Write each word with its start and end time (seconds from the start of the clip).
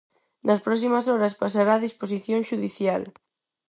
Nas 0.47 0.63
próximas 0.65 1.05
horas 1.13 1.37
pasará 1.43 1.73
a 1.75 1.83
disposición 1.87 2.39
xudicial. 2.49 3.03